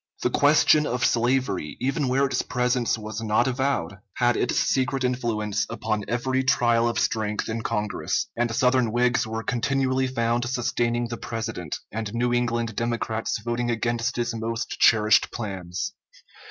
[0.23, 5.67] The question of slavery, even where its presence was not avowed, had its secret influence
[5.69, 11.17] upon every trial of strength in Congress, and Southern Whigs were continually found sustaining the
[11.17, 15.93] President, and New England Democrats voting against his most cherished plans.